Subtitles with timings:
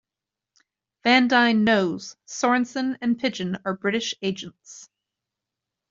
[1.03, 4.89] Van Dyne knows Sorensen and Pidgeon are British agents.